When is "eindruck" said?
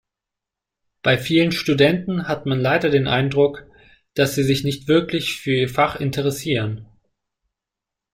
3.05-3.67